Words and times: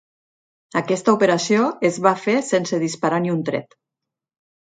Aquesta 0.79 1.13
operació 1.17 1.67
es 1.91 1.99
va 2.07 2.15
fer 2.23 2.35
sense 2.49 2.81
disparar 2.85 3.21
ni 3.27 3.35
un 3.37 3.45
tret. 3.53 3.79